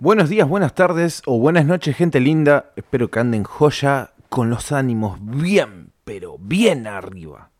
[0.00, 2.70] Buenos días, buenas tardes o buenas noches, gente linda.
[2.76, 7.50] Espero que anden joya con los ánimos bien, pero bien arriba.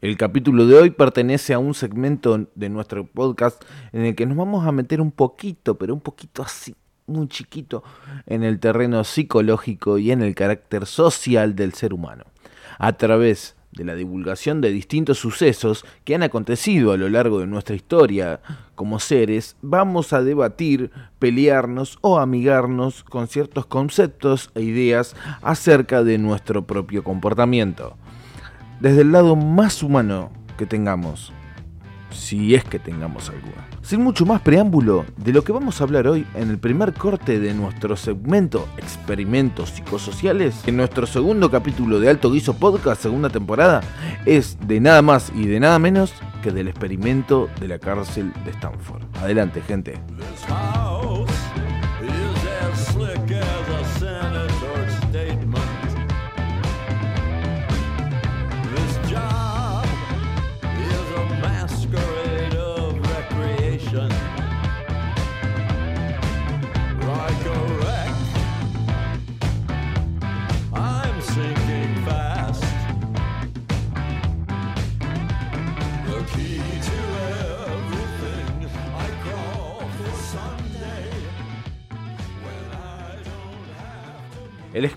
[0.00, 3.60] El capítulo de hoy pertenece a un segmento de nuestro podcast
[3.90, 6.76] en el que nos vamos a meter un poquito, pero un poquito así,
[7.08, 7.82] muy chiquito,
[8.26, 12.26] en el terreno psicológico y en el carácter social del ser humano.
[12.78, 17.46] A través de la divulgación de distintos sucesos que han acontecido a lo largo de
[17.46, 18.40] nuestra historia
[18.74, 26.18] como seres, vamos a debatir, pelearnos o amigarnos con ciertos conceptos e ideas acerca de
[26.18, 27.96] nuestro propio comportamiento.
[28.80, 31.32] Desde el lado más humano que tengamos,
[32.10, 33.71] si es que tengamos alguna.
[33.82, 37.40] Sin mucho más preámbulo, de lo que vamos a hablar hoy en el primer corte
[37.40, 43.82] de nuestro segmento Experimentos Psicosociales, en nuestro segundo capítulo de Alto Guiso Podcast, segunda temporada,
[44.24, 48.52] es de nada más y de nada menos que del experimento de la cárcel de
[48.52, 49.02] Stanford.
[49.20, 50.00] Adelante, gente.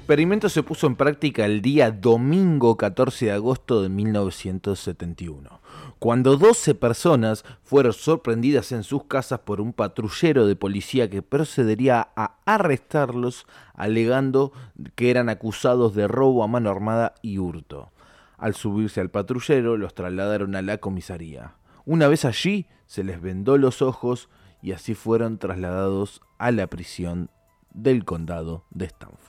[0.05, 5.61] Experimento se puso en práctica el día domingo 14 de agosto de 1971,
[5.97, 12.09] cuando 12 personas fueron sorprendidas en sus casas por un patrullero de policía que procedería
[12.15, 14.51] a arrestarlos alegando
[14.93, 17.91] que eran acusados de robo a mano armada y hurto.
[18.37, 21.55] Al subirse al patrullero los trasladaron a la comisaría.
[21.83, 24.29] Una vez allí se les vendó los ojos
[24.61, 27.31] y así fueron trasladados a la prisión
[27.73, 29.24] del condado de Stanford.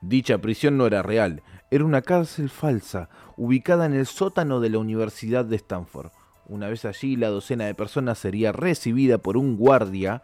[0.00, 4.78] Dicha prisión no era real, era una cárcel falsa, ubicada en el sótano de la
[4.78, 6.10] Universidad de Stanford.
[6.48, 10.22] Una vez allí, la docena de personas sería recibida por un guardia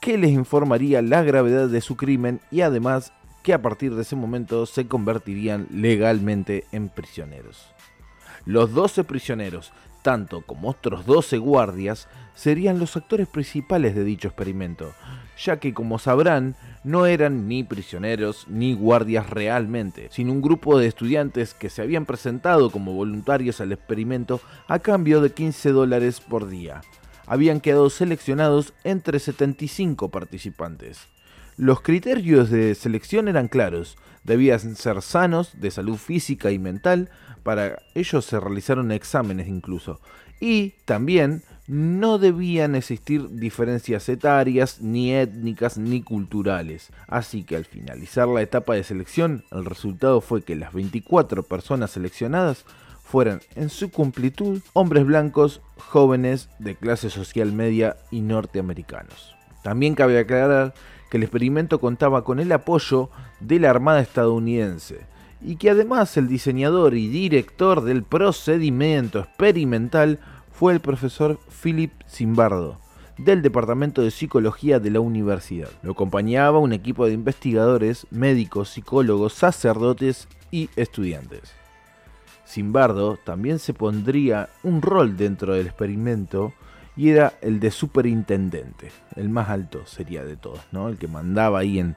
[0.00, 3.12] que les informaría la gravedad de su crimen y además
[3.42, 7.68] que a partir de ese momento se convertirían legalmente en prisioneros.
[8.46, 9.72] Los 12 prisioneros,
[10.04, 14.92] tanto como otros 12 guardias, serían los actores principales de dicho experimento,
[15.42, 20.88] ya que como sabrán, no eran ni prisioneros ni guardias realmente, sino un grupo de
[20.88, 26.48] estudiantes que se habían presentado como voluntarios al experimento a cambio de 15 dólares por
[26.48, 26.82] día.
[27.26, 31.08] Habían quedado seleccionados entre 75 participantes.
[31.56, 37.10] Los criterios de selección eran claros, debían ser sanos, de salud física y mental,
[37.42, 40.00] para ellos se realizaron exámenes incluso,
[40.40, 46.90] y también no debían existir diferencias etarias, ni étnicas, ni culturales.
[47.06, 51.92] Así que al finalizar la etapa de selección, el resultado fue que las 24 personas
[51.92, 52.66] seleccionadas
[53.02, 59.34] fueran en su completud hombres blancos, jóvenes de clase social media y norteamericanos.
[59.62, 60.74] También cabe aclarar
[61.14, 63.08] que el experimento contaba con el apoyo
[63.38, 65.06] de la Armada estadounidense
[65.40, 70.18] y que además el diseñador y director del procedimiento experimental
[70.50, 72.80] fue el profesor Philip Zimbardo,
[73.16, 75.68] del Departamento de Psicología de la universidad.
[75.84, 81.52] Lo acompañaba un equipo de investigadores, médicos, psicólogos, sacerdotes y estudiantes.
[82.44, 86.54] Zimbardo también se pondría un rol dentro del experimento
[86.96, 90.88] y era el de superintendente, el más alto sería de todos, ¿no?
[90.88, 91.96] el que mandaba ahí en,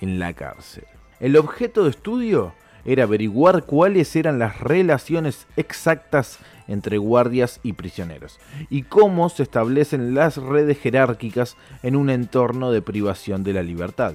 [0.00, 0.84] en la cárcel.
[1.20, 6.38] El objeto de estudio era averiguar cuáles eran las relaciones exactas
[6.68, 8.38] entre guardias y prisioneros,
[8.70, 14.14] y cómo se establecen las redes jerárquicas en un entorno de privación de la libertad.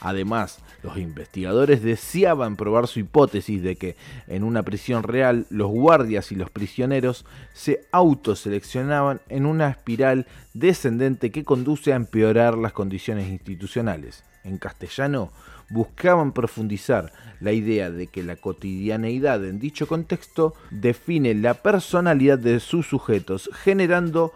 [0.00, 3.96] Además, los investigadores deseaban probar su hipótesis de que
[4.28, 11.30] en una prisión real los guardias y los prisioneros se autoseleccionaban en una espiral descendente
[11.30, 14.24] que conduce a empeorar las condiciones institucionales.
[14.44, 15.30] En castellano,
[15.70, 22.60] buscaban profundizar la idea de que la cotidianeidad en dicho contexto define la personalidad de
[22.60, 24.32] sus sujetos, generando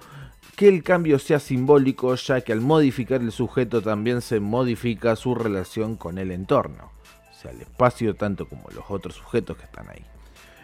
[0.54, 5.34] que el cambio sea simbólico, ya que al modificar el sujeto también se modifica su
[5.34, 6.92] relación con el entorno,
[7.30, 10.04] o sea, el espacio tanto como los otros sujetos que están ahí.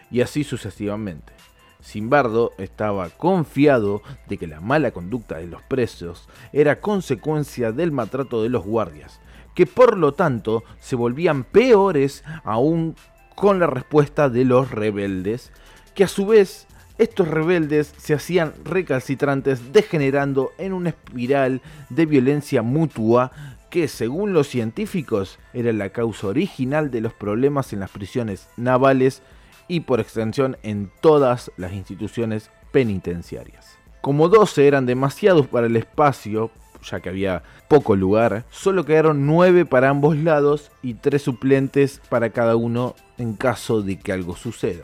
[0.09, 1.33] Y así sucesivamente.
[1.81, 8.43] Simbardo estaba confiado de que la mala conducta de los presos era consecuencia del maltrato
[8.43, 9.19] de los guardias,
[9.55, 12.95] que por lo tanto se volvían peores aún
[13.35, 15.51] con la respuesta de los rebeldes,
[15.95, 16.67] que a su vez
[17.01, 21.59] estos rebeldes se hacían recalcitrantes degenerando en una espiral
[21.89, 23.31] de violencia mutua
[23.71, 29.23] que según los científicos era la causa original de los problemas en las prisiones navales
[29.67, 33.79] y por extensión en todas las instituciones penitenciarias.
[34.01, 36.51] Como 12 eran demasiados para el espacio,
[36.83, 42.29] ya que había poco lugar, solo quedaron 9 para ambos lados y 3 suplentes para
[42.29, 44.83] cada uno en caso de que algo suceda.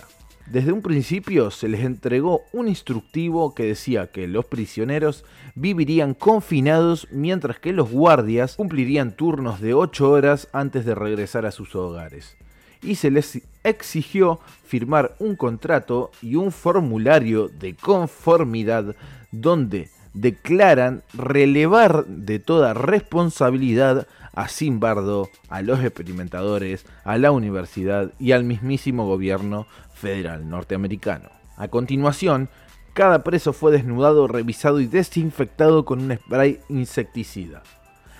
[0.49, 7.05] Desde un principio se les entregó un instructivo que decía que los prisioneros vivirían confinados
[7.11, 12.37] mientras que los guardias cumplirían turnos de 8 horas antes de regresar a sus hogares.
[12.81, 18.95] Y se les exigió firmar un contrato y un formulario de conformidad
[19.33, 28.33] donde declaran relevar de toda responsabilidad a Simbardo, a los experimentadores, a la universidad y
[28.33, 29.65] al mismísimo gobierno
[29.97, 31.29] federal norteamericano.
[31.57, 32.49] A continuación,
[32.93, 37.63] cada preso fue desnudado, revisado y desinfectado con un spray insecticida.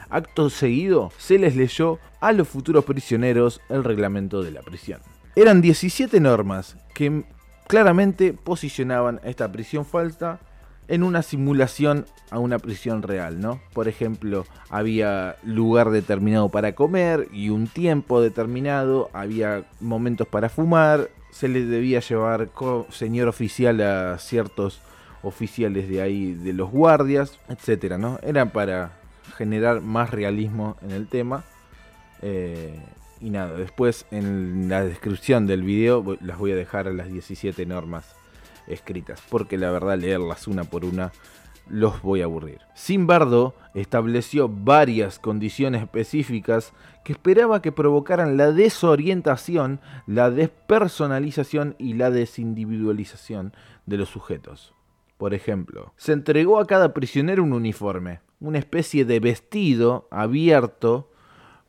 [0.10, 5.02] Acto seguido, se les leyó a los futuros prisioneros el reglamento de la prisión.
[5.36, 7.24] Eran 17 normas que
[7.68, 10.40] claramente posicionaban esta prisión falsa
[10.88, 13.60] en una simulación a una prisión real, ¿no?
[13.74, 21.10] Por ejemplo, había lugar determinado para comer y un tiempo determinado, había momentos para fumar,
[21.32, 22.50] se le debía llevar
[22.90, 24.82] señor oficial a ciertos
[25.24, 28.20] oficiales de ahí, de los guardias, etcétera, ¿no?
[28.24, 28.98] Era para
[29.36, 31.44] generar más realismo en el tema.
[32.22, 32.80] Eh,
[33.20, 38.16] y nada, después en la descripción del video las voy a dejar las 17 normas
[38.68, 41.12] escritas, porque la verdad leerlas una por una
[41.70, 42.60] los voy a aburrir.
[42.76, 46.74] Simbardo estableció varias condiciones específicas
[47.08, 53.54] que esperaba que provocaran la desorientación, la despersonalización y la desindividualización
[53.86, 54.74] de los sujetos.
[55.18, 61.10] Por ejemplo, se entregó a cada prisionero un uniforme, una especie de vestido abierto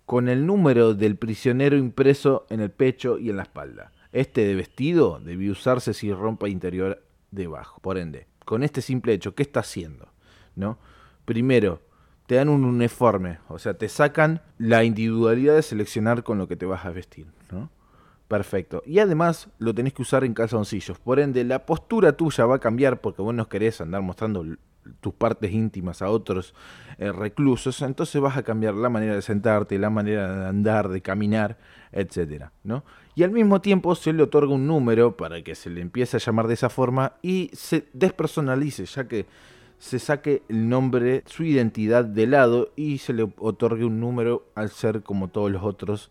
[0.06, 3.92] con el número del prisionero impreso en el pecho y en la espalda.
[4.10, 7.00] Este vestido debía usarse si rompa interior
[7.30, 7.80] debajo.
[7.80, 10.08] Por ende, con este simple hecho, ¿qué está haciendo?
[10.56, 10.80] ¿No?
[11.24, 11.80] Primero,
[12.28, 16.56] te dan un uniforme, o sea, te sacan la individualidad de seleccionar con lo que
[16.56, 17.70] te vas a vestir, ¿no?
[18.28, 18.82] Perfecto.
[18.84, 20.98] Y además lo tenés que usar en calzoncillos.
[20.98, 24.44] Por ende, la postura tuya va a cambiar porque vos no querés andar mostrando
[25.00, 26.52] tus partes íntimas a otros
[26.98, 27.80] eh, reclusos.
[27.80, 31.56] Entonces vas a cambiar la manera de sentarte, la manera de andar, de caminar,
[31.92, 32.84] etcétera, ¿no?
[33.14, 36.20] Y al mismo tiempo se le otorga un número para que se le empiece a
[36.20, 39.24] llamar de esa forma y se despersonalice, ya que
[39.78, 44.70] se saque el nombre, su identidad de lado y se le otorgue un número al
[44.70, 46.10] ser como todos los otros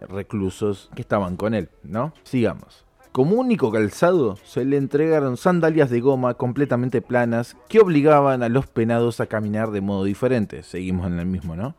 [0.00, 2.12] reclusos que estaban con él, ¿no?
[2.22, 2.84] Sigamos.
[3.12, 8.66] Como único calzado, se le entregaron sandalias de goma completamente planas que obligaban a los
[8.66, 10.62] penados a caminar de modo diferente.
[10.62, 11.74] Seguimos en el mismo, ¿no?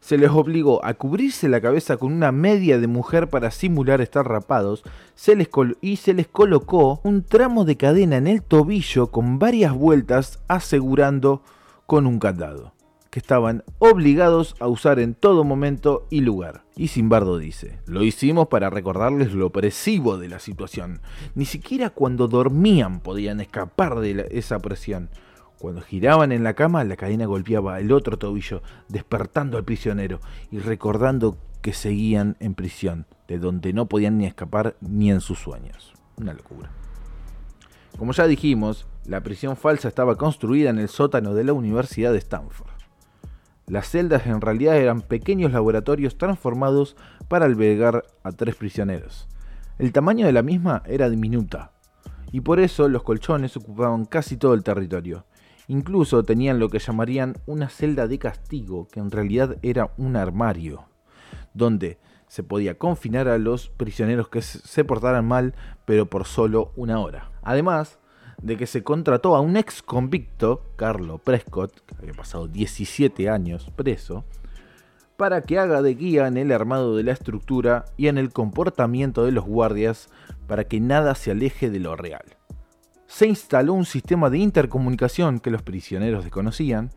[0.00, 4.26] Se les obligó a cubrirse la cabeza con una media de mujer para simular estar
[4.26, 4.84] rapados
[5.14, 5.48] se les
[5.80, 11.42] y se les colocó un tramo de cadena en el tobillo con varias vueltas asegurando
[11.86, 12.72] con un candado
[13.10, 16.64] que estaban obligados a usar en todo momento y lugar.
[16.76, 21.00] Y Simbardo dice, lo hicimos para recordarles lo opresivo de la situación.
[21.34, 25.08] Ni siquiera cuando dormían podían escapar de esa presión.
[25.58, 30.20] Cuando giraban en la cama, la cadena golpeaba el otro tobillo, despertando al prisionero
[30.50, 35.40] y recordando que seguían en prisión, de donde no podían ni escapar ni en sus
[35.40, 35.92] sueños.
[36.16, 36.70] Una locura.
[37.98, 42.18] Como ya dijimos, la prisión falsa estaba construida en el sótano de la Universidad de
[42.18, 42.70] Stanford.
[43.66, 49.28] Las celdas en realidad eran pequeños laboratorios transformados para albergar a tres prisioneros.
[49.78, 51.72] El tamaño de la misma era diminuta,
[52.30, 55.24] y por eso los colchones ocupaban casi todo el territorio.
[55.68, 60.86] Incluso tenían lo que llamarían una celda de castigo, que en realidad era un armario,
[61.52, 66.98] donde se podía confinar a los prisioneros que se portaran mal, pero por solo una
[67.00, 67.30] hora.
[67.42, 67.98] Además,
[68.40, 73.70] de que se contrató a un ex convicto, Carlo Prescott, que había pasado 17 años
[73.76, 74.24] preso,
[75.18, 79.24] para que haga de guía en el armado de la estructura y en el comportamiento
[79.24, 80.08] de los guardias
[80.46, 82.37] para que nada se aleje de lo real.
[83.08, 86.90] Se instaló un sistema de intercomunicación que los prisioneros desconocían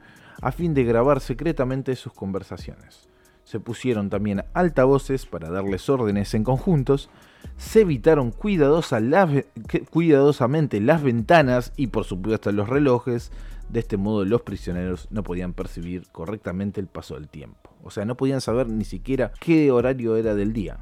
[0.44, 3.10] a fin de grabar secretamente sus conversaciones.
[3.44, 7.10] Se pusieron también altavoces para darles órdenes en conjuntos
[7.58, 13.32] se evitaron cuidadosamente las ventanas y por supuesto los relojes.
[13.70, 17.72] De este modo los prisioneros no podían percibir correctamente el paso del tiempo.
[17.84, 20.80] O sea, no podían saber ni siquiera qué horario era del día.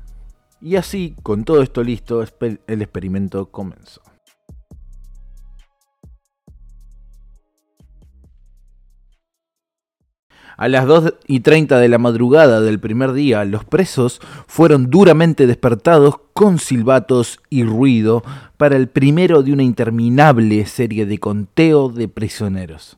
[0.62, 4.02] Y así, con todo esto listo, el experimento comenzó.
[10.60, 15.48] A las 2 y 30 de la madrugada del primer día, los presos fueron duramente
[15.48, 18.24] despertados con silbatos y ruido
[18.58, 22.98] para el primero de una interminable serie de conteo de prisioneros.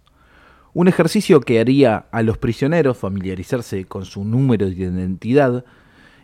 [0.74, 5.63] Un ejercicio que haría a los prisioneros familiarizarse con su número de identidad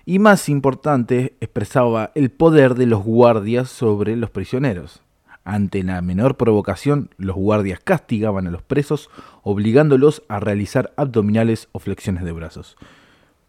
[0.07, 5.03] y más importante, expresaba el poder de los guardias sobre los prisioneros.
[5.47, 9.09] Ante la menor provocación, los guardias castigaban a los presos,
[9.47, 12.75] obligándolos a realizar abdominales o flexiones de brazos.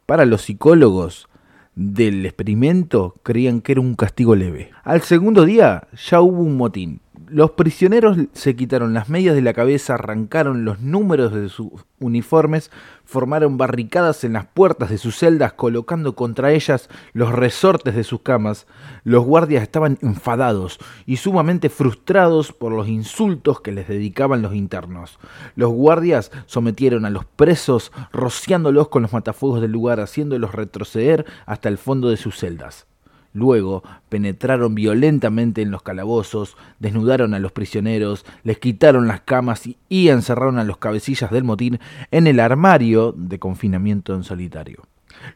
[0.07, 1.28] Para los psicólogos
[1.75, 4.71] del experimento, creían que era un castigo leve.
[4.85, 7.00] Al segundo día ya hubo un motín.
[7.26, 12.71] Los prisioneros se quitaron las medias de la cabeza, arrancaron los números de sus uniformes,
[13.09, 18.21] formaron barricadas en las puertas de sus celdas, colocando contra ellas los resortes de sus
[18.21, 18.67] camas.
[19.03, 25.19] Los guardias estaban enfadados y sumamente frustrados por los insultos que les dedicaban los internos.
[25.57, 31.71] Los guardias sometieron a los presos, rociándolos con los matafuegos del lugar, haciéndolos retroceder hasta
[31.71, 32.87] el fondo de sus celdas.
[33.38, 40.09] Luego penetraron violentamente en los calabozos, desnudaron a los prisioneros, les quitaron las camas y,
[40.09, 41.78] encerraron a los cabecillas del motín
[42.11, 44.83] en el armario de confinamiento en solitario.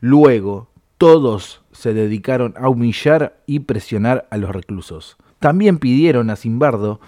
[0.00, 0.68] Luego,
[0.99, 5.16] todos se dedicaron a humillar y presionar a los reclusos.
[5.38, 7.00] También pidieron a Simbardo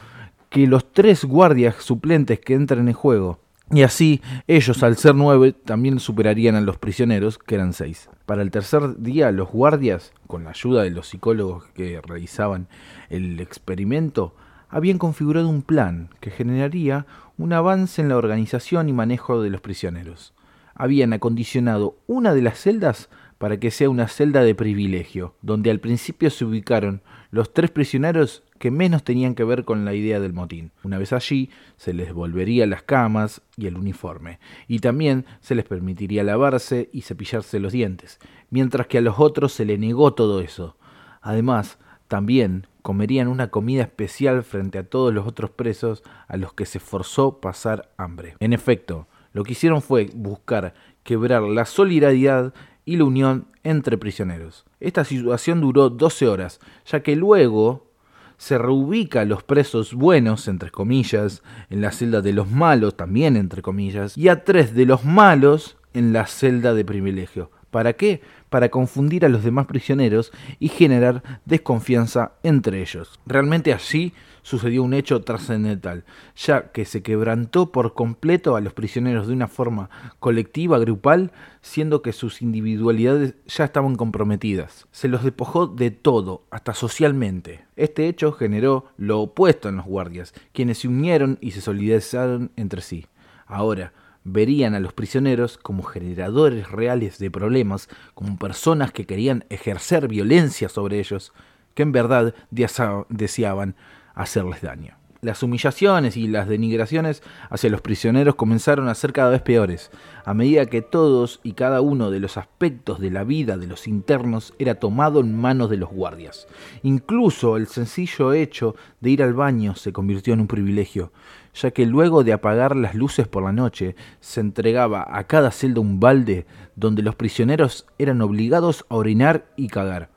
[0.48, 3.40] que los tres guardias suplentes que entren en juego
[3.70, 8.10] y así ellos, al ser nueve, también superarían a los prisioneros, que eran seis.
[8.26, 12.68] Para el tercer día, los guardias, con la ayuda de los psicólogos que realizaban
[13.08, 14.34] el experimento,
[14.68, 17.06] habían configurado un plan que generaría
[17.38, 20.34] un avance en la organización y manejo de los prisioneros.
[20.74, 25.80] Habían acondicionado una de las celdas para que sea una celda de privilegio, donde al
[25.80, 30.32] principio se ubicaron los tres prisioneros que menos tenían que ver con la idea del
[30.32, 30.70] motín.
[30.84, 34.38] Una vez allí, se les volvería las camas y el uniforme,
[34.68, 38.18] y también se les permitiría lavarse y cepillarse los dientes,
[38.50, 40.76] mientras que a los otros se les negó todo eso.
[41.20, 46.66] Además, también comerían una comida especial frente a todos los otros presos a los que
[46.66, 48.36] se forzó pasar hambre.
[48.40, 54.64] En efecto, lo que hicieron fue buscar quebrar la solidaridad y la unión entre prisioneros.
[54.80, 57.90] Esta situación duró 12 horas, ya que luego
[58.36, 63.36] se reubica a los presos buenos, entre comillas, en la celda de los malos, también
[63.36, 67.50] entre comillas, y a tres de los malos en la celda de privilegio.
[67.70, 68.20] ¿Para qué?
[68.50, 73.18] Para confundir a los demás prisioneros y generar desconfianza entre ellos.
[73.26, 74.12] Realmente allí
[74.44, 76.04] sucedió un hecho trascendental,
[76.36, 81.32] ya que se quebrantó por completo a los prisioneros de una forma colectiva, grupal,
[81.62, 84.86] siendo que sus individualidades ya estaban comprometidas.
[84.92, 87.64] Se los despojó de todo, hasta socialmente.
[87.74, 92.82] Este hecho generó lo opuesto en los guardias, quienes se unieron y se solidarizaron entre
[92.82, 93.06] sí.
[93.46, 100.06] Ahora, verían a los prisioneros como generadores reales de problemas, como personas que querían ejercer
[100.06, 101.32] violencia sobre ellos,
[101.74, 103.74] que en verdad deseaban
[104.14, 104.96] hacerles daño.
[105.24, 109.90] Las humillaciones y las denigraciones hacia los prisioneros comenzaron a ser cada vez peores,
[110.26, 113.88] a medida que todos y cada uno de los aspectos de la vida de los
[113.88, 116.46] internos era tomado en manos de los guardias.
[116.82, 121.10] Incluso el sencillo hecho de ir al baño se convirtió en un privilegio,
[121.54, 125.80] ya que luego de apagar las luces por la noche, se entregaba a cada celda
[125.80, 126.44] un balde
[126.76, 130.10] donde los prisioneros eran obligados a orinar y cagar.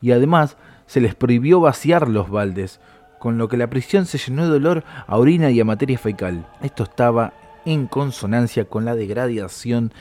[0.00, 0.56] Y además
[0.86, 2.80] se les prohibió vaciar los baldes,
[3.22, 6.44] con lo que la prisión se llenó de dolor a orina y a materia fecal.
[6.60, 7.32] Esto estaba
[7.64, 9.92] en consonancia con la degradación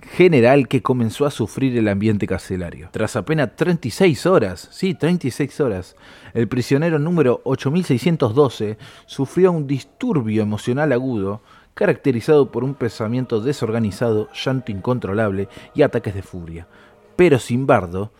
[0.00, 2.88] general que comenzó a sufrir el ambiente carcelario.
[2.90, 5.96] Tras apenas 36 horas, sí, 36 horas,
[6.32, 11.42] el prisionero número 8612 sufrió un disturbio emocional agudo
[11.74, 16.66] caracterizado por un pensamiento desorganizado, llanto incontrolable y ataques de furia.
[17.16, 18.12] Pero Simbardo,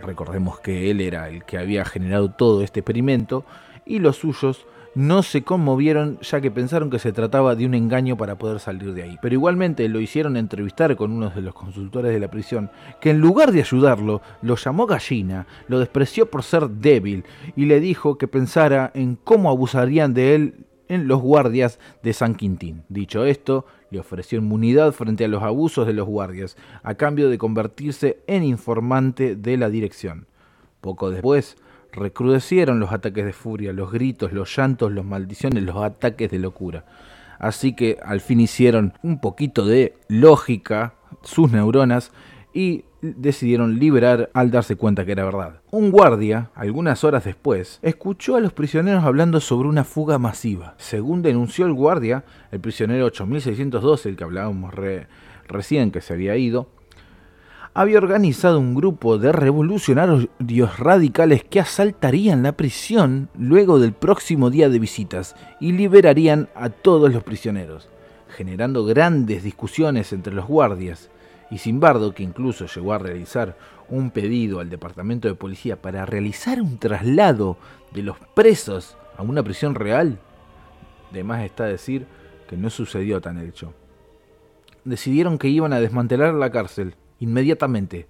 [0.00, 3.44] recordemos que él era el que había generado todo este experimento,
[3.88, 8.16] y los suyos no se conmovieron ya que pensaron que se trataba de un engaño
[8.16, 9.18] para poder salir de ahí.
[9.22, 13.20] Pero igualmente lo hicieron entrevistar con uno de los consultores de la prisión, que en
[13.20, 18.28] lugar de ayudarlo, lo llamó gallina, lo despreció por ser débil y le dijo que
[18.28, 20.54] pensara en cómo abusarían de él
[20.88, 22.82] en los guardias de San Quintín.
[22.88, 27.38] Dicho esto, le ofreció inmunidad frente a los abusos de los guardias, a cambio de
[27.38, 30.26] convertirse en informante de la dirección.
[30.80, 31.56] Poco después,
[31.92, 36.84] recrudecieron los ataques de furia, los gritos, los llantos, las maldiciones, los ataques de locura.
[37.38, 42.12] Así que al fin hicieron un poquito de lógica sus neuronas
[42.52, 45.60] y decidieron liberar al darse cuenta que era verdad.
[45.70, 50.74] Un guardia, algunas horas después, escuchó a los prisioneros hablando sobre una fuga masiva.
[50.78, 54.74] Según denunció el guardia, el prisionero 8612, el que hablábamos
[55.46, 56.68] recién que se había ido,
[57.80, 64.68] había organizado un grupo de revolucionarios radicales que asaltarían la prisión luego del próximo día
[64.68, 67.88] de visitas y liberarían a todos los prisioneros,
[68.36, 71.08] generando grandes discusiones entre los guardias.
[71.52, 73.56] Y Simbardo, que incluso llegó a realizar
[73.88, 77.58] un pedido al departamento de policía para realizar un traslado
[77.92, 80.18] de los presos a una prisión real,
[81.12, 82.06] de más está decir
[82.48, 83.72] que no sucedió tan hecho.
[84.82, 88.08] Decidieron que iban a desmantelar la cárcel inmediatamente,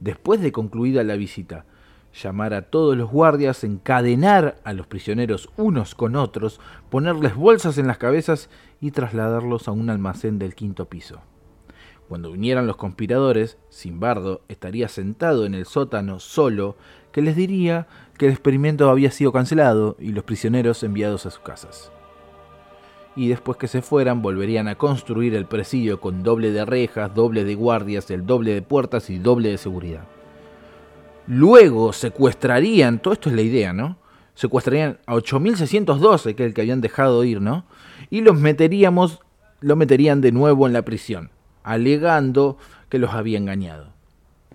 [0.00, 1.64] después de concluida la visita,
[2.12, 6.60] llamar a todos los guardias, encadenar a los prisioneros unos con otros,
[6.90, 8.48] ponerles bolsas en las cabezas
[8.80, 11.20] y trasladarlos a un almacén del quinto piso.
[12.08, 16.76] Cuando vinieran los conspiradores, Simbardo estaría sentado en el sótano solo,
[17.12, 17.86] que les diría
[18.16, 21.92] que el experimento había sido cancelado y los prisioneros enviados a sus casas
[23.18, 27.42] y después que se fueran volverían a construir el presidio con doble de rejas, doble
[27.42, 30.04] de guardias, el doble de puertas y doble de seguridad.
[31.26, 33.96] Luego secuestrarían, todo esto es la idea, ¿no?
[34.36, 37.64] Secuestrarían a 8612, que es el que habían dejado ir, ¿no?
[38.08, 39.18] Y los meteríamos,
[39.62, 41.32] lo meterían de nuevo en la prisión,
[41.64, 42.56] alegando
[42.88, 43.88] que los había engañado.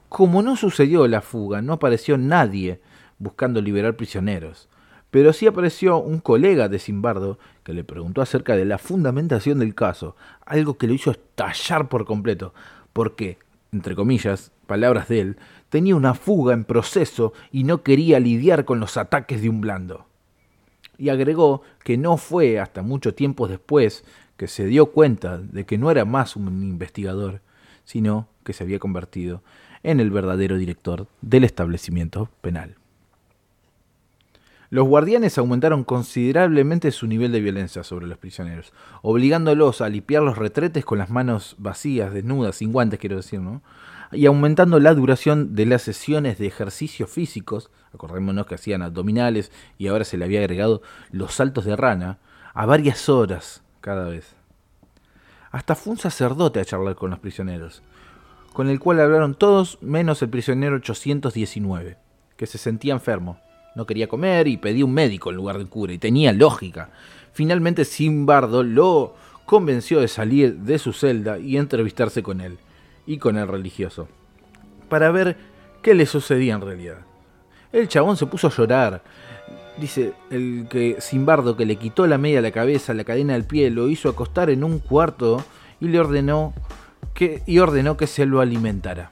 [0.07, 2.79] Como no sucedió la fuga, no apareció nadie
[3.19, 4.69] buscando liberar prisioneros
[5.13, 9.75] pero sí apareció un colega de Simbardo que le preguntó acerca de la fundamentación del
[9.75, 10.15] caso,
[10.45, 12.53] algo que lo hizo estallar por completo,
[12.91, 13.37] porque,
[13.71, 15.37] entre comillas, palabras de él,
[15.69, 20.05] tenía una fuga en proceso y no quería lidiar con los ataques de un blando.
[20.97, 24.03] Y agregó que no fue hasta mucho tiempo después
[24.37, 27.41] que se dio cuenta de que no era más un investigador,
[27.85, 29.41] sino que se había convertido
[29.83, 32.75] en el verdadero director del establecimiento penal.
[34.73, 40.35] Los guardianes aumentaron considerablemente su nivel de violencia sobre los prisioneros, obligándolos a limpiar los
[40.35, 43.61] retretes con las manos vacías, desnudas, sin guantes, quiero decir, ¿no?
[44.11, 49.89] Y aumentando la duración de las sesiones de ejercicios físicos, acordémonos que hacían abdominales y
[49.89, 50.81] ahora se le había agregado
[51.11, 52.17] los saltos de rana,
[52.55, 54.35] a varias horas cada vez.
[55.51, 57.83] Hasta fue un sacerdote a charlar con los prisioneros,
[58.53, 61.97] con el cual hablaron todos menos el prisionero 819,
[62.37, 63.37] que se sentía enfermo
[63.75, 66.89] no quería comer y pedía un médico en lugar de cura, y tenía lógica.
[67.33, 72.57] Finalmente Simbardo lo convenció de salir de su celda y entrevistarse con él,
[73.05, 74.07] y con el religioso,
[74.89, 75.37] para ver
[75.81, 76.99] qué le sucedía en realidad.
[77.71, 79.01] El chabón se puso a llorar.
[79.77, 83.45] Dice el que Simbardo que le quitó la media a la cabeza, la cadena del
[83.45, 85.43] pie, lo hizo acostar en un cuarto
[85.79, 86.53] y le ordenó
[87.15, 89.11] que, y ordenó que se lo alimentara.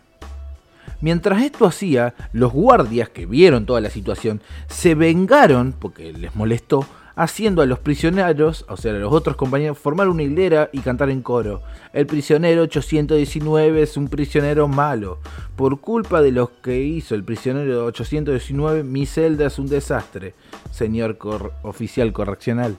[1.01, 6.85] Mientras esto hacía, los guardias que vieron toda la situación se vengaron, porque les molestó,
[7.15, 11.09] haciendo a los prisioneros, o sea, a los otros compañeros, formar una hilera y cantar
[11.09, 11.63] en coro.
[11.91, 15.17] El prisionero 819 es un prisionero malo.
[15.55, 20.35] Por culpa de lo que hizo el prisionero 819, mi celda es un desastre,
[20.71, 21.17] señor
[21.63, 22.77] oficial correccional.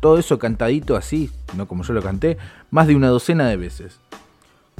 [0.00, 2.36] Todo eso cantadito así, no como yo lo canté,
[2.72, 4.00] más de una docena de veces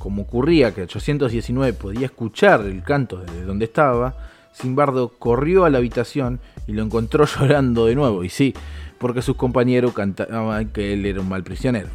[0.03, 4.17] como ocurría que 819 podía escuchar el canto desde donde estaba,
[4.53, 8.25] Simbardo corrió a la habitación y lo encontró llorando de nuevo.
[8.25, 8.53] Y sí,
[8.99, 11.89] porque sus compañeros cantaban que él era un mal prisionero.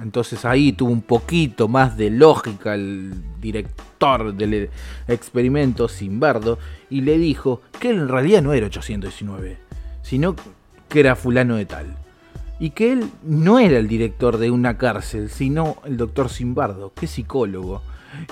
[0.00, 4.70] Entonces ahí tuvo un poquito más de lógica el director del
[5.08, 9.58] experimento, Simbardo, y le dijo que él en realidad no era 819,
[10.02, 10.36] sino
[10.88, 12.03] que era fulano de tal
[12.64, 17.04] y que él no era el director de una cárcel, sino el doctor Simbardo, que
[17.04, 17.82] es psicólogo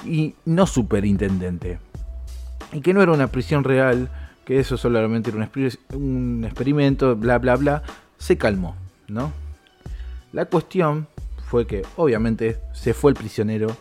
[0.07, 1.81] y no superintendente.
[2.73, 4.09] Y que no era una prisión real,
[4.47, 5.51] que eso solamente era
[5.93, 7.83] un, experimento, bla, bla, bla,
[8.17, 8.75] se calmó,
[9.07, 9.35] ¿no?
[10.33, 11.09] La cuestión
[11.51, 13.77] fue que obviamente se fue el prisionero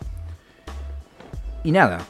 [1.64, 2.00] y nada,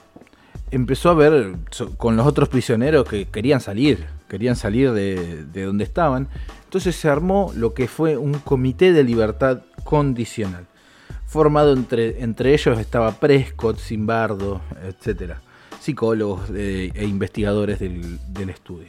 [0.73, 1.55] empezó a ver
[1.97, 6.29] con los otros prisioneros que querían salir, querían salir de, de donde estaban
[6.73, 10.65] entonces se armó lo que fue un comité de libertad condicional.
[11.27, 15.35] Formado entre, entre ellos estaba Prescott, Simbardo, etc.
[15.79, 18.87] Psicólogos eh, e investigadores del, estudio.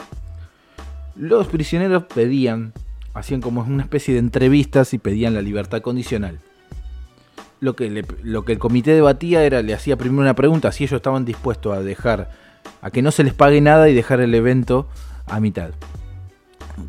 [1.18, 2.72] Los prisioneros pedían,
[3.14, 6.40] hacían como una especie de entrevistas y pedían la libertad condicional.
[7.60, 10.96] Lo que, lo que el comité debatía era, le hacía primero una pregunta, si ellos
[10.96, 12.32] estaban dispuestos a dejar,
[12.82, 14.88] a que no se les pague nada y dejar el evento
[15.28, 15.72] a mitad.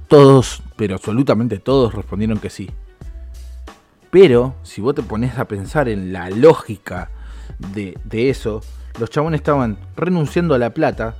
[0.08, 2.70] Todos, pero absolutamente todos respondieron que sí.
[4.10, 7.10] Pero, si vos te pones a pensar en la lógica
[7.58, 7.96] de,
[8.30, 8.62] eso,
[8.98, 11.16] los chabones estaban renunciando a la plata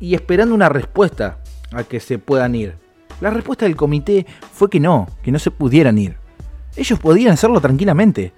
[0.00, 1.38] y esperando una respuesta
[1.72, 2.74] a que se puedan ir.
[3.20, 6.16] La respuesta del comité fue que no, que no se pudieran ir.
[6.76, 8.32] Ellos podían hacerlo tranquilamente,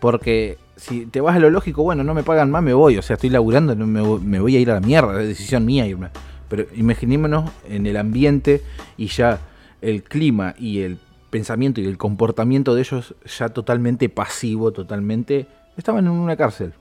[0.00, 2.96] Porque si te vas a lo lógico, bueno, no me pagan más, me voy.
[2.96, 6.08] O sea, estoy laburando, me voy a ir a la mierda, es decisión mía irme.
[6.48, 8.62] Pero imaginémonos en el ambiente
[8.96, 9.40] y ya
[9.80, 10.98] el clima y el
[11.30, 15.46] pensamiento y el comportamiento de ellos ya totalmente pasivo, totalmente...
[15.76, 16.72] Estaban en una cárcel.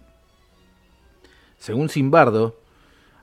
[1.59, 2.55] Según Simbardo,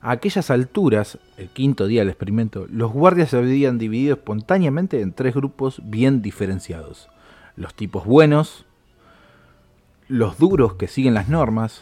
[0.05, 5.15] a aquellas alturas, el quinto día del experimento, los guardias se habían dividido espontáneamente en
[5.15, 7.09] tres grupos bien diferenciados.
[7.57, 8.67] Los tipos buenos,
[10.07, 11.81] los duros que siguen las normas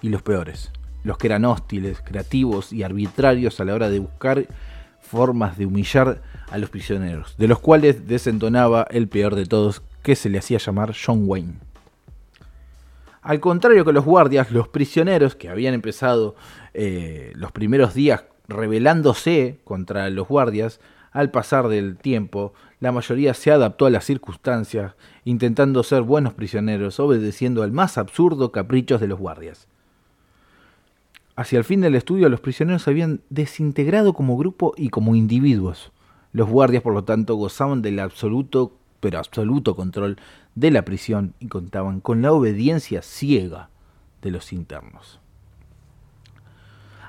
[0.00, 0.72] y los peores,
[1.04, 4.46] los que eran hostiles, creativos y arbitrarios a la hora de buscar
[5.00, 10.16] formas de humillar a los prisioneros, de los cuales desentonaba el peor de todos, que
[10.16, 11.54] se le hacía llamar John Wayne.
[13.22, 16.34] Al contrario que los guardias, los prisioneros que habían empezado
[16.74, 23.52] eh, los primeros días rebelándose contra los guardias, al pasar del tiempo, la mayoría se
[23.52, 29.18] adaptó a las circunstancias, intentando ser buenos prisioneros, obedeciendo al más absurdo caprichos de los
[29.18, 29.68] guardias.
[31.36, 35.92] Hacia el fin del estudio, los prisioneros se habían desintegrado como grupo y como individuos.
[36.32, 40.16] Los guardias, por lo tanto, gozaban del absoluto, pero absoluto control
[40.54, 43.68] de la prisión y contaban con la obediencia ciega
[44.22, 45.20] de los internos.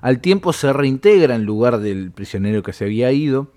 [0.02, 3.52] Al tiempo se reintegra en lugar del prisionero que se había ido,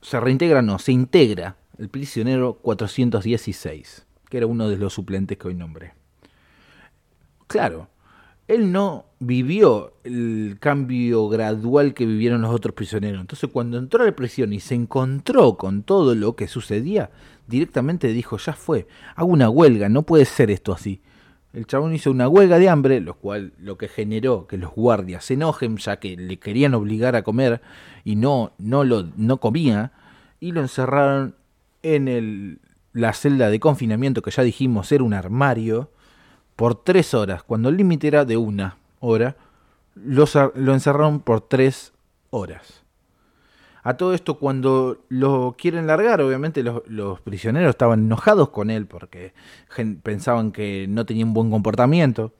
[0.00, 5.48] se reintegra, no, se integra el prisionero 416, que era uno de los suplentes que
[5.48, 5.94] hoy nombré.
[7.46, 7.88] Claro,
[8.46, 13.20] él no vivió el cambio gradual que vivieron los otros prisioneros.
[13.20, 17.10] Entonces cuando entró a la prisión y se encontró con todo lo que sucedía,
[17.46, 21.00] directamente dijo, ya fue, hago una huelga, no puede ser esto así.
[21.54, 25.24] El chabón hizo una huelga de hambre, lo cual lo que generó que los guardias
[25.24, 27.62] se enojen, ya que le querían obligar a comer
[28.04, 29.92] y no, no, lo, no comía,
[30.40, 31.36] y lo encerraron
[31.82, 32.58] en el,
[32.92, 35.90] la celda de confinamiento, que ya dijimos era un armario,
[36.56, 39.36] por tres horas, cuando el límite era de una hora,
[39.94, 41.92] lo, lo encerraron por tres
[42.30, 42.84] horas.
[43.84, 49.34] A todo esto, cuando lo quieren largar, obviamente los, prisioneros estaban enojados con él porque
[50.02, 52.32] pensaban que no tenía un buen comportamiento,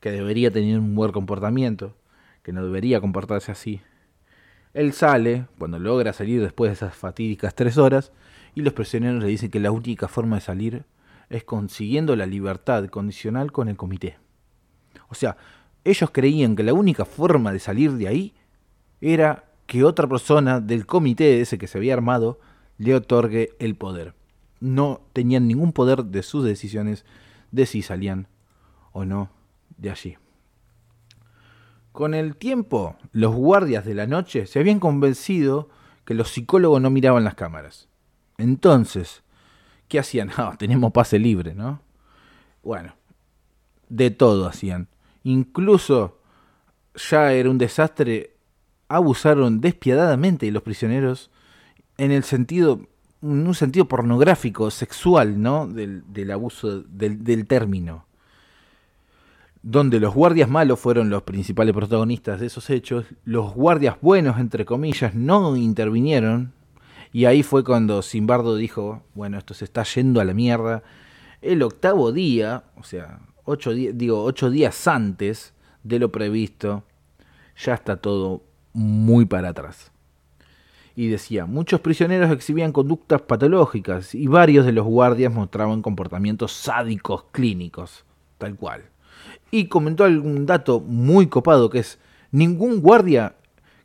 [0.00, 1.94] que debería tener un buen comportamiento,
[2.42, 3.80] que no debería comportarse así.
[4.74, 8.10] Él sale, cuando logra salir después de esas fatídicas tres horas,
[8.56, 10.84] y los prisioneros le dicen que la única forma de salir
[11.30, 14.18] es consiguiendo la libertad condicional con el comité.
[15.08, 15.36] O sea,
[15.84, 18.34] ellos creían que la única forma de salir de ahí
[19.00, 22.40] era que otra persona del comité ese que se había armado
[22.76, 24.14] le otorgue el poder.
[24.58, 27.06] No tenían ningún poder de sus decisiones
[27.52, 28.26] de si salían
[28.92, 29.30] o no
[29.78, 30.16] de allí.
[31.92, 35.68] Con el tiempo, los guardias de la noche se habían convencido
[36.04, 37.88] que los psicólogos no miraban las cámaras.
[38.38, 39.22] Entonces,
[39.90, 40.30] ¿qué hacían?
[40.38, 41.82] Ah, tenemos pase libre, ¿no?
[42.62, 42.94] Bueno,
[43.90, 44.88] de todo hacían.
[45.24, 46.18] Incluso
[46.94, 48.36] ya era un desastre,
[48.88, 51.30] abusaron despiadadamente de los prisioneros
[51.98, 52.80] en el sentido,
[53.20, 55.66] en un sentido pornográfico, sexual, ¿no?
[55.66, 58.06] Del, abuso del término.
[59.62, 64.64] Donde los guardias malos fueron los principales protagonistas de esos hechos, los guardias buenos, entre
[64.64, 66.54] comillas, no intervinieron,
[67.12, 70.82] y ahí fue cuando Simbardo dijo, bueno, esto se está yendo a la mierda.
[71.42, 76.84] El octavo día, o sea, ocho, digo, ocho días antes de lo previsto,
[77.56, 78.42] ya está todo
[78.72, 79.90] muy para atrás.
[80.94, 87.24] Y decía, muchos prisioneros exhibían conductas patológicas y varios de los guardias mostraban comportamientos sádicos
[87.32, 88.04] clínicos,
[88.38, 88.84] tal cual.
[89.50, 91.98] Y comentó algún dato muy copado que es,
[92.30, 93.34] ningún guardia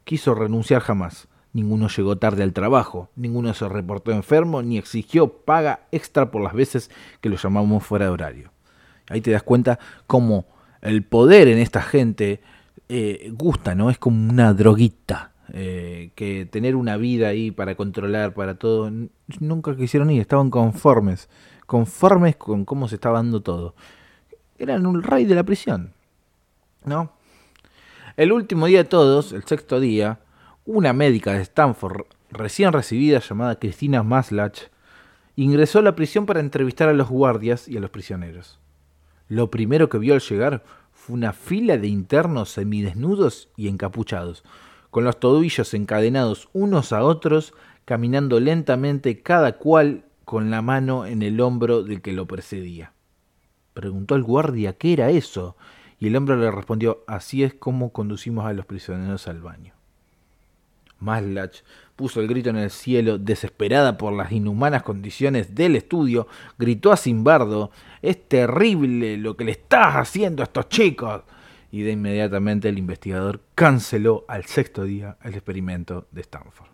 [0.03, 1.27] quiso renunciar jamás.
[1.55, 6.53] Ninguno llegó tarde al trabajo, ninguno se reportó enfermo ni exigió paga extra por las
[6.53, 6.91] veces
[7.21, 8.51] que lo llamamos fuera de horario.
[9.07, 10.47] Ahí te das cuenta cómo
[10.81, 12.41] el poder en esta gente
[12.89, 13.89] eh, gusta, ¿no?
[13.89, 15.31] Es como una droguita.
[15.53, 18.91] Eh, que tener una vida ahí para controlar, para todo,
[19.39, 21.29] nunca quisieron ir, estaban conformes,
[21.67, 23.75] conformes con cómo se estaba dando todo.
[24.57, 25.93] Eran un rey de la prisión,
[26.83, 27.13] ¿no?
[28.17, 30.19] El último día de todos, el sexto día,
[30.65, 34.71] una médica de Stanford recién recibida llamada Cristina Maslach
[35.35, 38.59] ingresó a la prisión para entrevistar a los guardias y a los prisioneros.
[39.27, 44.43] Lo primero que vio al llegar fue una fila de internos semidesnudos y encapuchados,
[44.89, 47.53] con los tobillos encadenados unos a otros,
[47.85, 52.93] caminando lentamente cada cual con la mano en el hombro del que lo precedía.
[53.75, 55.57] Preguntó al guardia qué era eso,
[55.99, 59.74] y el hombre le respondió así es como conducimos a los prisioneros al baño.
[60.99, 61.63] Maslach
[61.95, 66.27] puso el grito en el cielo, desesperada por las inhumanas condiciones del estudio,
[66.57, 71.23] gritó a Simbardo, es terrible lo que le estás haciendo a estos chicos.
[71.71, 76.69] Y de inmediatamente el investigador canceló al sexto día el experimento de Stanford,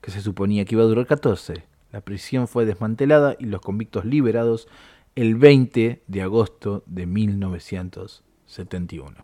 [0.00, 1.64] que se suponía que iba a durar 14.
[1.92, 4.66] La prisión fue desmantelada y los convictos liberados
[5.14, 9.16] el 20 de agosto de 1971.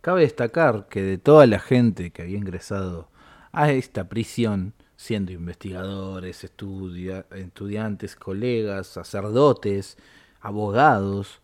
[0.00, 3.09] Cabe destacar que de toda la gente que había ingresado
[3.52, 9.96] a esta prisión, siendo investigadores, estudiantes, colegas, sacerdotes,
[10.40, 11.40] abogados,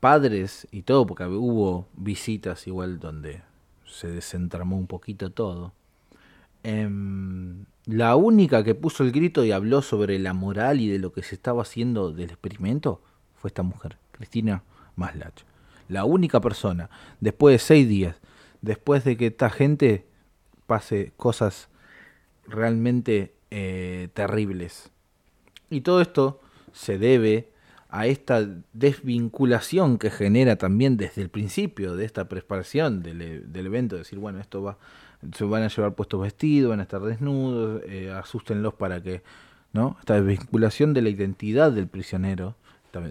[0.00, 3.42] padres y todo, porque hubo visitas igual donde
[3.86, 5.72] se desentramó un poquito todo.
[6.64, 11.12] Em, la única que puso el grito y habló sobre la moral y de lo
[11.12, 13.02] que se estaba haciendo del experimento
[13.34, 14.62] fue esta mujer, Cristina
[14.96, 15.42] Maslach.
[15.88, 16.88] La única persona,
[17.20, 18.20] después de seis días,
[18.60, 20.06] después de que esta gente
[20.66, 21.68] pase cosas
[22.46, 24.90] realmente eh, terribles.
[25.70, 26.40] Y todo esto
[26.72, 27.50] se debe
[27.88, 33.66] a esta desvinculación que genera también desde el principio de esta preparación del, e, del
[33.66, 34.78] evento, decir, bueno, esto va,
[35.36, 39.22] se van a llevar puestos vestidos, van a estar desnudos, eh, asústenlos para que,
[39.74, 39.96] ¿no?
[40.00, 42.56] Esta desvinculación de la identidad del prisionero,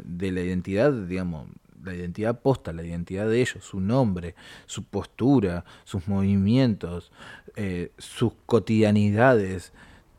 [0.04, 1.48] de la identidad, digamos,
[1.84, 7.12] la identidad posta, la identidad de ellos, su nombre, su postura, sus movimientos,
[7.56, 9.74] eh, sus cotidianidades,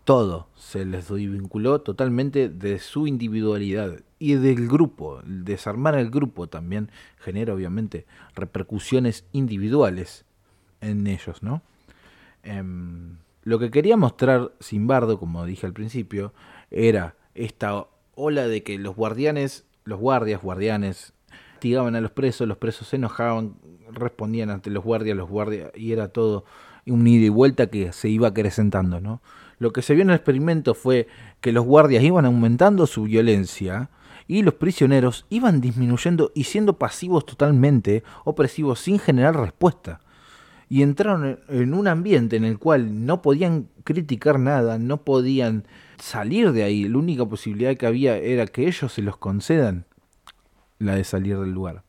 [0.05, 5.21] todo se les vinculó totalmente de su individualidad y del grupo.
[5.25, 10.25] Desarmar el grupo también genera obviamente repercusiones individuales
[10.81, 11.63] en ellos, ¿no?
[12.43, 16.33] Em, lo que quería mostrar Simbardo, como dije al principio,
[16.71, 21.13] era esta ola de que los guardianes, los guardias, guardianes,
[21.63, 23.55] castigaban a los presos, los presos se enojaban,
[23.93, 26.45] respondían ante los guardias, los guardias, y era todo
[26.87, 29.23] un ida y vuelta que se iba acrecentando, ¿no?
[29.61, 31.07] Lo que se vio en el experimento fue
[31.41, 33.91] que los guardias iban aumentando su violencia
[34.27, 40.01] y los prisioneros iban disminuyendo y siendo pasivos totalmente, opresivos, sin generar respuesta.
[40.69, 45.65] Y entraron en un ambiente en el cual no podían criticar nada, no podían
[45.97, 46.89] salir de ahí.
[46.89, 49.87] La única posibilidad que había era que ellos se los concedan
[50.83, 51.83] la de salir del lugar.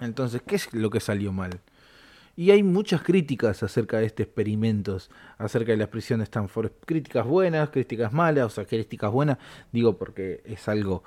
[0.00, 1.60] Entonces, ¿qué es lo que salió mal?
[2.38, 4.98] Y hay muchas críticas acerca de este experimento,
[5.38, 6.70] acerca de las prisiones Stanford.
[6.84, 9.38] Críticas buenas, críticas malas, o sea, críticas buenas,
[9.72, 11.02] digo porque es algo,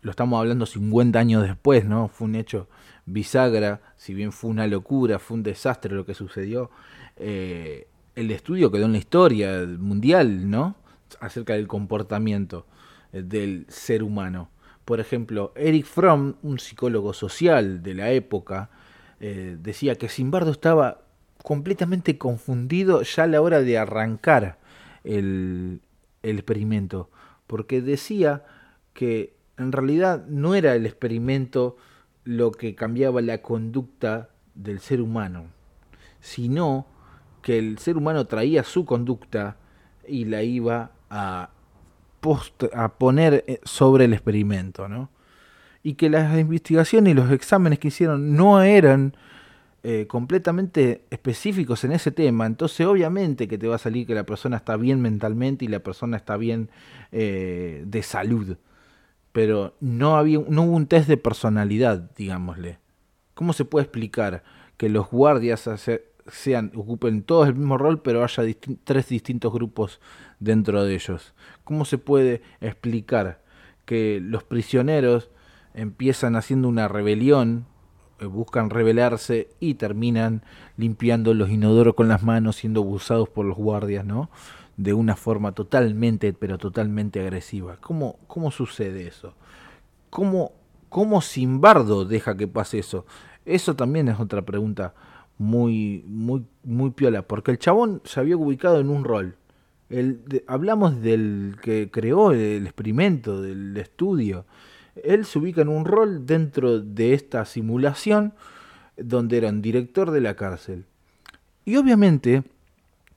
[0.00, 2.08] lo estamos hablando 50 años después, ¿no?
[2.08, 2.68] Fue un hecho
[3.04, 6.70] bisagra, si bien fue una locura, fue un desastre lo que sucedió.
[7.16, 10.76] Eh, el estudio quedó en la historia mundial, ¿no?
[11.20, 12.66] Acerca del comportamiento
[13.12, 14.48] eh, del ser humano.
[14.84, 18.70] Por ejemplo, Eric Fromm, un psicólogo social de la época,
[19.20, 21.02] eh, decía que Simbardo estaba
[21.42, 24.58] completamente confundido ya a la hora de arrancar
[25.04, 25.80] el,
[26.22, 27.10] el experimento,
[27.46, 28.44] porque decía
[28.94, 31.76] que en realidad no era el experimento
[32.24, 35.46] lo que cambiaba la conducta del ser humano,
[36.20, 36.86] sino
[37.42, 39.56] que el ser humano traía su conducta
[40.06, 41.50] y la iba a
[42.74, 45.10] a poner eh, sobre el experimento, ¿no?
[45.82, 49.16] Y que las investigaciones y los exámenes que hicieron no eran
[49.84, 54.24] eh, completamente específicos en ese tema, entonces obviamente que te va a salir que la
[54.24, 56.70] persona está bien mentalmente y la persona está bien
[57.10, 58.58] eh, de salud,
[59.32, 62.78] pero no, había, no hubo un test de personalidad, digámosle.
[63.34, 64.44] ¿Cómo se puede explicar
[64.76, 65.68] que los guardias
[66.26, 68.42] sean, ocupen todos el mismo rol, pero haya
[68.84, 70.00] tres distintos grupos
[70.40, 71.34] dentro de ellos?
[71.64, 73.42] ¿Cómo se puede explicar
[73.84, 75.30] que los prisioneros
[75.74, 77.66] empiezan haciendo una rebelión,
[78.20, 80.42] eh, buscan rebelarse y terminan
[80.76, 84.30] limpiando los inodoros con las manos, siendo abusados por los guardias, ¿no?
[84.76, 87.76] De una forma totalmente, pero totalmente agresiva.
[87.80, 89.34] ¿Cómo, cómo sucede eso?
[90.10, 90.52] ¿Cómo,
[90.88, 93.06] ¿Cómo Simbardo deja que pase eso?
[93.44, 94.94] Eso también es otra pregunta
[95.42, 99.36] muy, muy, muy piola, porque el chabón se había ubicado en un rol
[100.46, 104.46] hablamos del que creó el experimento, del estudio.
[105.02, 108.34] Él se ubica en un rol dentro de esta simulación
[108.96, 110.84] donde era un director de la cárcel.
[111.64, 112.42] Y obviamente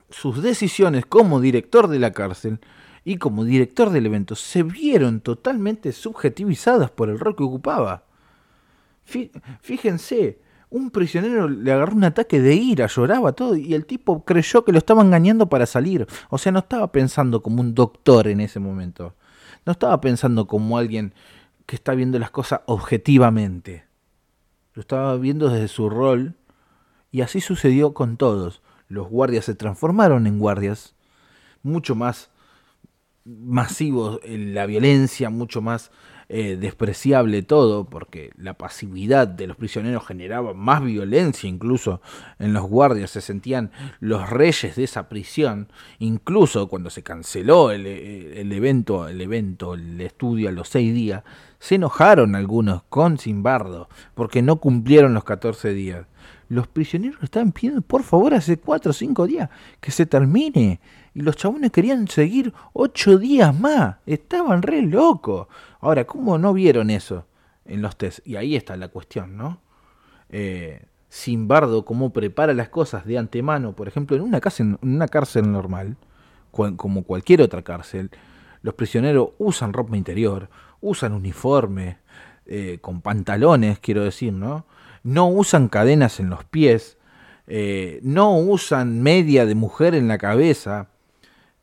[0.09, 2.59] sus decisiones como director de la cárcel
[3.03, 8.03] y como director del evento se vieron totalmente subjetivizadas por el rol que ocupaba.
[9.61, 14.65] Fíjense, un prisionero le agarró un ataque de ira, lloraba todo, y el tipo creyó
[14.65, 16.07] que lo estaba engañando para salir.
[16.29, 19.15] O sea, no estaba pensando como un doctor en ese momento.
[19.65, 21.13] No estaba pensando como alguien
[21.65, 23.85] que está viendo las cosas objetivamente.
[24.73, 26.35] Lo estaba viendo desde su rol,
[27.11, 28.61] y así sucedió con todos.
[28.87, 30.95] los guardias se transformaron en guardias,
[31.63, 32.29] mucho más
[33.23, 35.91] masivos en la violencia, mucho más
[36.27, 42.01] eh, despreciable todo, porque la pasividad de los prisioneros generaba más violencia incluso
[42.39, 45.67] en los guardias, se sentían los reyes de esa prisión,
[45.99, 50.93] incluso cuando se canceló el, eh, el evento, el evento, el estudio a los seis
[50.93, 51.23] días,
[51.59, 56.07] se enojaron algunos con Simbardo, porque no cumplieron los 14 días.
[56.47, 60.79] Los prisioneros estaban pidiendo, por favor, hace cuatro o cinco días que se termine.
[61.15, 63.95] Y los chabones querían seguir ocho días más.
[64.05, 65.47] Estaban re locos.
[65.79, 67.25] Ahora, ¿cómo no vieron eso
[67.65, 68.19] en los test?
[68.27, 69.61] Y ahí está la cuestión, ¿no?
[70.29, 75.49] Eh, Simbardo, cómo prepara las cosas de antemano, por ejemplo, en una, en una cárcel
[75.49, 75.95] normal,
[76.51, 78.11] como cualquier otra cárcel,
[78.61, 80.49] los prisioneros usan ropa interior,
[80.81, 81.99] usan uniforme,
[82.45, 84.65] eh, con pantalones, quiero decir, ¿no?
[85.03, 86.97] No usan cadenas en los pies,
[87.47, 90.89] eh, no usan media de mujer en la cabeza.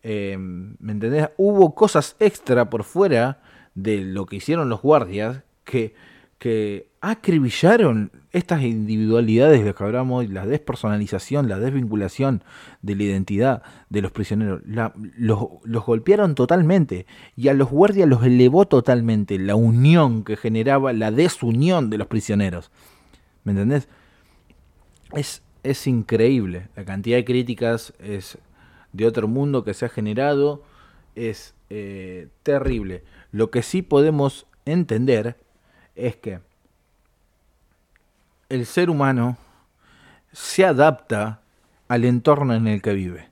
[0.04, 1.30] ¿Me entendés?
[1.36, 3.40] Hubo cosas extra por fuera
[3.74, 5.94] de lo que hicieron los guardias que,
[6.38, 12.42] que acribillaron estas individualidades de las que hablamos, la despersonalización, la desvinculación
[12.80, 14.92] de la identidad de los prisioneros, los,
[15.64, 21.10] los, golpearon totalmente y a los guardias los elevó totalmente la unión que generaba la
[21.10, 22.70] desunión de los prisioneros.
[23.44, 23.88] ¿Me entendés?
[25.12, 28.38] Es, es increíble, la cantidad de críticas es
[28.92, 30.62] de otro mundo que se ha generado,
[31.14, 33.02] es eh, terrible.
[33.30, 35.36] Lo que sí podemos entender
[35.94, 36.40] es que
[38.48, 39.36] el ser humano
[40.32, 41.40] se adapta
[41.88, 43.28] al entorno en el que vive.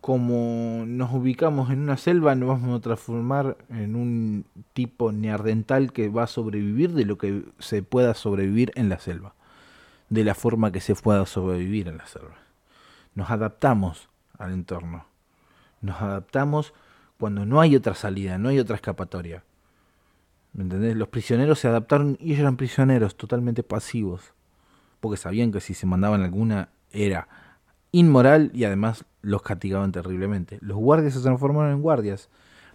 [0.00, 6.08] Como nos ubicamos en una selva, nos vamos a transformar en un tipo neardental que
[6.08, 9.34] va a sobrevivir de lo que se pueda sobrevivir en la selva,
[10.08, 12.49] de la forma que se pueda sobrevivir en la selva.
[13.14, 15.06] Nos adaptamos al entorno,
[15.80, 16.72] nos adaptamos
[17.18, 19.44] cuando no hay otra salida, no hay otra escapatoria.
[20.52, 20.96] ¿Me entendés?
[20.96, 24.32] Los prisioneros se adaptaron y ellos eran prisioneros totalmente pasivos,
[25.00, 27.28] porque sabían que si se mandaban alguna era
[27.92, 30.58] inmoral y además los castigaban terriblemente.
[30.60, 32.28] Los guardias se transformaron en guardias.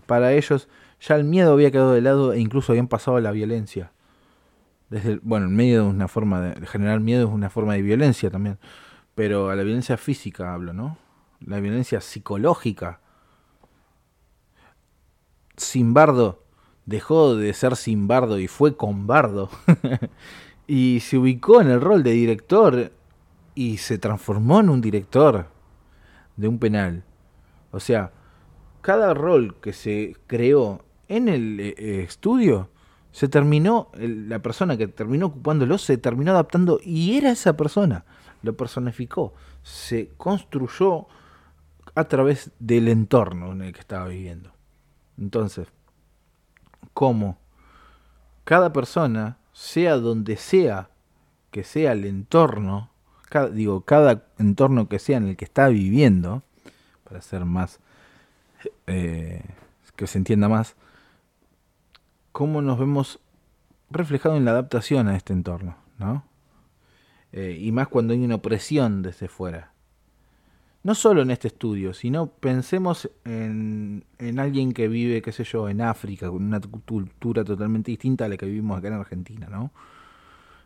[0.06, 0.70] Para ellos
[1.02, 3.92] ya el miedo había quedado de lado e incluso habían pasado a la violencia.
[4.90, 8.30] Desde bueno, el medio de una forma de generar miedo es una forma de violencia
[8.30, 8.60] también,
[9.16, 10.98] pero a la violencia física hablo, ¿no?
[11.40, 13.00] La violencia psicológica
[15.58, 16.44] Simbardo
[16.86, 19.50] dejó de ser Simbardo y fue Combardo.
[20.68, 22.92] y se ubicó en el rol de director
[23.54, 25.48] y se transformó en un director
[26.36, 27.04] de un penal.
[27.72, 28.12] O sea,
[28.82, 32.70] cada rol que se creó en el eh, eh, estudio,
[33.12, 38.04] se terminó, la persona que terminó ocupándolo se terminó adaptando y era esa persona,
[38.46, 41.08] lo personificó, se construyó
[41.96, 44.52] a través del entorno en el que estaba viviendo.
[45.18, 45.68] Entonces,
[46.94, 47.38] como
[48.44, 50.90] cada persona, sea donde sea
[51.52, 52.90] que sea el entorno,
[53.54, 56.44] digo, cada entorno que sea en el que está viviendo,
[57.04, 57.80] para ser más,
[58.88, 59.44] eh,
[59.96, 60.76] que se entienda más,
[62.32, 63.20] cómo nos vemos
[63.90, 66.26] reflejados en la adaptación a este entorno, ¿no?
[67.36, 69.76] Eh, y más cuando hay una opresión desde fuera
[70.86, 74.06] no solo en este estudio, sino pensemos en,
[74.38, 78.38] alguien que vive, qué sé yo, en África, con una cultura totalmente distinta a la
[78.38, 79.72] que vivimos acá en Argentina, ¿no?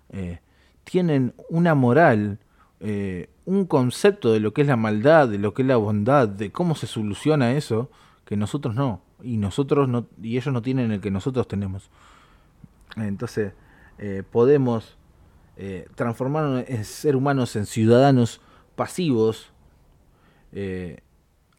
[0.09, 0.41] Eh,
[0.83, 2.37] tienen una moral,
[2.81, 6.27] eh, un concepto de lo que es la maldad, de lo que es la bondad,
[6.27, 7.89] de cómo se soluciona eso,
[8.25, 11.89] que nosotros no, y nosotros no, y ellos no tienen el que nosotros tenemos.
[12.97, 13.53] Entonces,
[14.31, 14.97] podemos
[15.95, 18.39] transformarnos en ser humanos en ciudadanos
[18.75, 19.51] pasivos,
[20.53, 20.99] eh,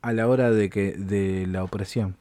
[0.02, 2.16] a la hora de, que, de la opresión.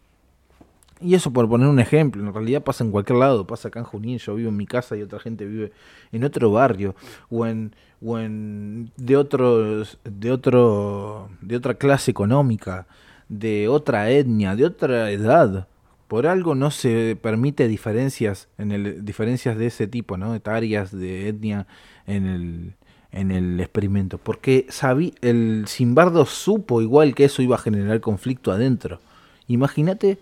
[1.01, 3.85] Y eso por poner un ejemplo, en realidad pasa en cualquier lado, pasa acá en
[3.85, 5.71] Junín, yo vivo en mi casa y otra gente vive
[6.11, 6.93] en otro barrio
[7.29, 7.73] o en,
[8.05, 12.85] o en de otros de otro de otra clase económica,
[13.29, 15.67] de otra etnia, de otra edad.
[16.09, 20.35] Por algo no se permite diferencias en el diferencias de ese tipo, ¿no?
[20.35, 21.67] Etarias, de etnia
[22.05, 22.73] en el
[23.11, 28.51] en el experimento, porque sabí, el Simbardo supo igual que eso iba a generar conflicto
[28.51, 28.99] adentro.
[29.47, 30.19] Imagínate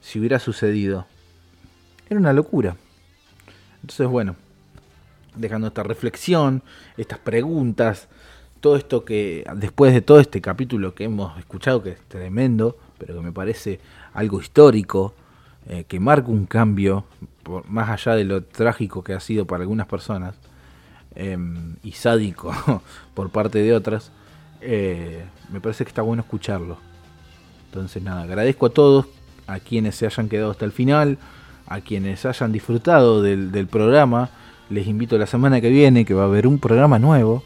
[0.00, 1.06] si hubiera sucedido.
[2.10, 2.76] Era una locura.
[3.80, 4.36] Entonces, bueno,
[5.34, 6.62] dejando esta reflexión,
[6.96, 8.08] estas preguntas,
[8.60, 13.14] todo esto que después de todo este capítulo que hemos escuchado, que es tremendo, pero
[13.14, 13.80] que me parece
[14.12, 15.14] algo histórico,
[15.66, 17.04] eh, que marca un cambio,
[17.42, 20.34] por, más allá de lo trágico que ha sido para algunas personas,
[21.18, 22.52] Em, y sádico
[23.14, 24.12] por parte de otras,
[24.60, 26.76] eh, me parece que está bueno escucharlo.
[27.66, 29.06] Entonces nada, agradezco a todos,
[29.46, 31.16] a quienes se hayan quedado hasta el final,
[31.68, 34.28] a quienes hayan disfrutado del, del programa.
[34.68, 37.42] Les invito la semana que viene, que va a haber un programa nuevo.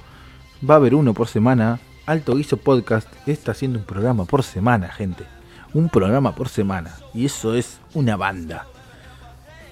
[0.68, 1.78] Va a haber uno por semana.
[2.06, 5.39] Alto Guiso Podcast está haciendo un programa por semana, gente.
[5.72, 6.94] Un programa por semana.
[7.14, 8.66] Y eso es una banda.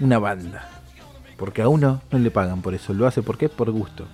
[0.01, 0.69] Una banda.
[1.37, 2.95] Porque a uno no le pagan por eso.
[2.95, 4.07] Lo hace porque por gusto.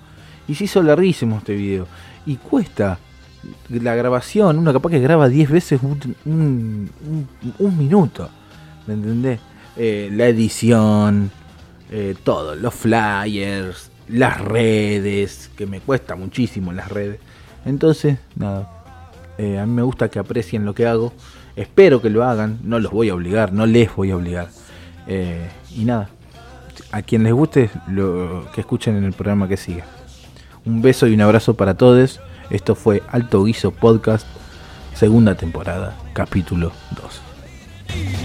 [0.49, 1.87] Y se hizo larguísimo este video.
[2.27, 2.99] Y cuesta
[3.69, 4.59] la grabación.
[4.59, 6.91] Uno capaz que graba 10 veces un,
[7.59, 8.31] minuto.
[8.87, 9.41] ¿Me entendés?
[9.77, 11.31] Eh, la edición.
[11.91, 12.55] Eh, todo.
[12.55, 13.91] Los flyers.
[14.09, 15.51] Las redes.
[15.57, 17.21] Que me cuesta muchísimo las redes.
[17.65, 18.71] Entonces, nada.
[19.39, 21.13] Eh, a mí me gusta que aprecien lo que hago.
[21.57, 22.59] Espero que lo hagan.
[22.63, 23.53] No los voy a obligar.
[23.53, 24.49] No les voy a obligar.
[25.07, 26.09] y nada.
[26.91, 29.85] A quien les guste, lo, que escuchen en el programa que siga.
[30.65, 32.21] Un beso y un abrazo para todos.
[32.51, 34.27] Esto fue Alto Guiso Podcast,
[34.95, 38.24] segunda temporada, capítulo 2.